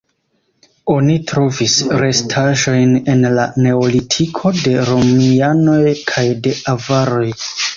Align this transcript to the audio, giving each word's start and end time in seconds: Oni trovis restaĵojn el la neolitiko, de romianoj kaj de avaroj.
Oni 0.93 1.17
trovis 1.31 1.75
restaĵojn 2.03 2.95
el 3.15 3.29
la 3.41 3.45
neolitiko, 3.67 4.55
de 4.63 4.75
romianoj 4.91 5.87
kaj 6.13 6.25
de 6.49 6.57
avaroj. 6.75 7.25